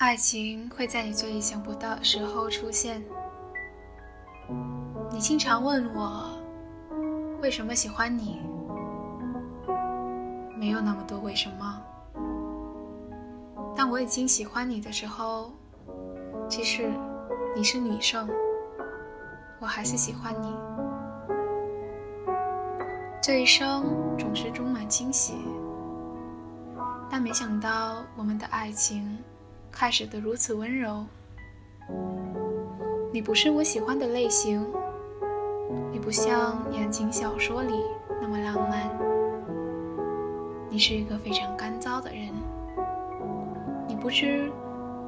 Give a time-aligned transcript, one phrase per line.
[0.00, 3.04] 爱情会在你最意想不到的时候出现。
[5.12, 6.40] 你经常问我
[7.42, 8.40] 为什么喜欢你，
[10.56, 11.82] 没有那么多为什么。
[13.76, 15.52] 当我已经喜欢你的时候，
[16.48, 16.90] 即使
[17.54, 18.26] 你是女生，
[19.60, 20.50] 我还是喜欢你。
[23.22, 25.34] 这一生总是充满惊喜，
[27.10, 29.18] 但没想到我们的爱情
[29.70, 31.04] 开始的如此温柔。
[33.12, 34.66] 你不是我喜欢的类型，
[35.90, 37.74] 你不像言情小说里
[38.20, 38.90] 那么浪漫，
[40.68, 42.28] 你是一个非常干燥的人，
[43.88, 44.50] 你不知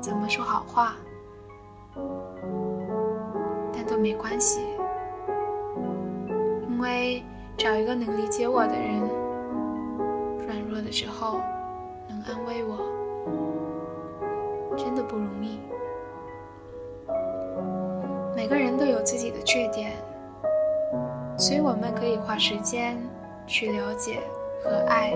[0.00, 0.96] 怎么说好话，
[3.72, 4.60] 但都没关系，
[6.68, 7.22] 因为。
[7.56, 9.00] 找一个能理解我的人，
[10.46, 11.42] 软弱的时候
[12.08, 12.78] 能安慰我，
[14.76, 15.60] 真的不容易。
[18.34, 19.92] 每个人都有自己的缺点，
[21.36, 22.96] 所以我们可以花时间
[23.46, 24.20] 去了解
[24.62, 25.12] 和爱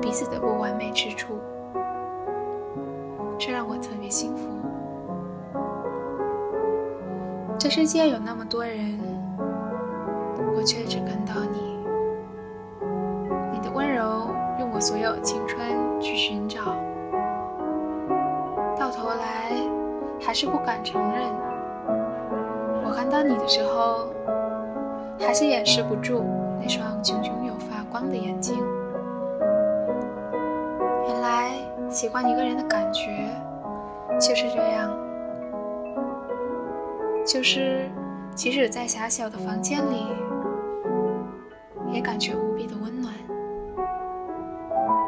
[0.00, 1.38] 彼此的不完美之处，
[3.38, 4.48] 这让我特别幸福。
[7.58, 8.98] 这世界有那么多人，
[10.54, 11.76] 我却只看到你。
[13.52, 14.28] 你的温柔，
[14.60, 15.66] 用我所有青春
[15.98, 16.76] 去寻找，
[18.86, 19.50] 到头来
[20.20, 21.28] 还是不敢承认。
[22.84, 24.12] 我看到你的时候，
[25.18, 26.24] 还是掩饰不住
[26.60, 28.56] 那双炯炯有发光的眼睛。
[31.08, 31.50] 原来
[31.90, 33.28] 喜欢一个人的感觉
[34.20, 34.96] 就是这样，
[37.26, 37.90] 就是
[38.36, 40.06] 即使在狭小的房间里，
[41.90, 43.12] 也感觉无比的温暖。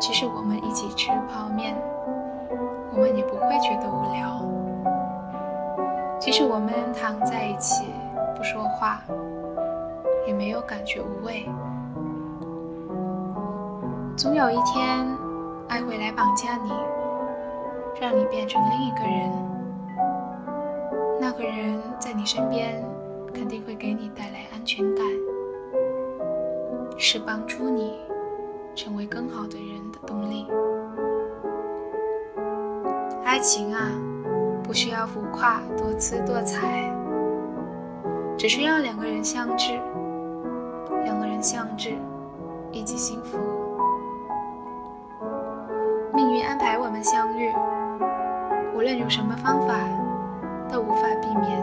[0.00, 1.76] 即使我们一起吃泡面，
[2.96, 4.40] 我们也不会觉得无聊；
[6.18, 7.84] 即使我们躺在一起
[8.34, 9.02] 不说话，
[10.26, 11.46] 也没有感觉无味。
[14.16, 15.06] 总有一天，
[15.68, 16.72] 爱会来绑架你，
[18.00, 19.30] 让你变成另一个人。
[21.20, 22.82] 那个人在你身边，
[23.34, 25.04] 肯定会给你带来安全感，
[26.96, 28.00] 是帮助你。
[28.74, 30.46] 成为更好的人的动力。
[33.36, 33.92] 爱情啊，
[34.62, 36.90] 不需要浮夸多姿多彩，
[38.38, 39.78] 只需要两个人相知，
[41.04, 41.92] 两个人相知，
[42.72, 43.36] 一起幸福。
[46.14, 47.52] 命运安排我们相遇，
[48.74, 49.74] 无论用什么方法，
[50.72, 51.62] 都无法避免。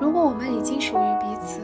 [0.00, 1.60] 如果我们已经属于彼此，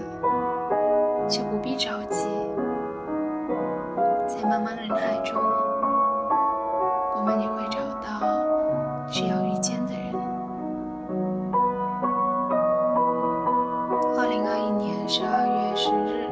[14.46, 16.25] 那一年十二月十日。